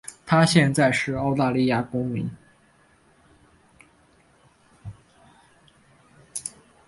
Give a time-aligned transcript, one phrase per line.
[0.25, 2.27] 她现在是澳大利亚公民。